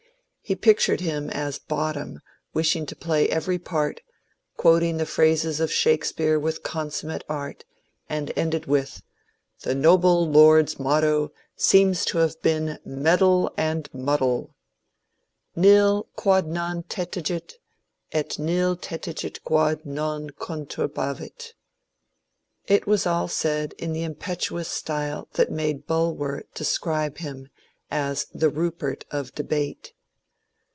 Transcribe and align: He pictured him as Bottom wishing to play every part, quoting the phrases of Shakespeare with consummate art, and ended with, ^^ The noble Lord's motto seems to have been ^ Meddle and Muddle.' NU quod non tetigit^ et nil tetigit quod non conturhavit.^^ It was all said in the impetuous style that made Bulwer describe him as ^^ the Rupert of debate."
He 0.43 0.55
pictured 0.55 0.99
him 0.99 1.29
as 1.29 1.59
Bottom 1.59 2.19
wishing 2.53 2.85
to 2.87 2.95
play 2.95 3.29
every 3.29 3.57
part, 3.57 4.01
quoting 4.57 4.97
the 4.97 5.05
phrases 5.05 5.61
of 5.61 5.71
Shakespeare 5.71 6.37
with 6.37 6.61
consummate 6.61 7.23
art, 7.29 7.63
and 8.09 8.33
ended 8.35 8.65
with, 8.65 9.01
^^ 9.59 9.63
The 9.63 9.73
noble 9.75 10.29
Lord's 10.29 10.77
motto 10.77 11.31
seems 11.55 12.03
to 12.05 12.17
have 12.17 12.41
been 12.41 12.65
^ 12.85 12.85
Meddle 12.85 13.53
and 13.55 13.87
Muddle.' 13.93 14.53
NU 15.55 16.03
quod 16.17 16.47
non 16.47 16.83
tetigit^ 16.83 17.53
et 18.11 18.37
nil 18.37 18.75
tetigit 18.75 19.41
quod 19.43 19.85
non 19.85 20.31
conturhavit.^^ 20.31 21.53
It 22.65 22.85
was 22.85 23.07
all 23.07 23.29
said 23.29 23.71
in 23.77 23.93
the 23.93 24.03
impetuous 24.03 24.67
style 24.67 25.29
that 25.35 25.49
made 25.49 25.87
Bulwer 25.87 26.43
describe 26.53 27.19
him 27.19 27.47
as 27.89 28.25
^^ 28.25 28.27
the 28.37 28.49
Rupert 28.49 29.05
of 29.11 29.33
debate." 29.33 29.93